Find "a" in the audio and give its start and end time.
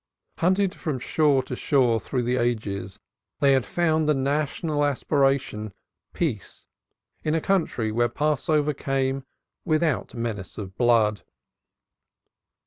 7.35-7.39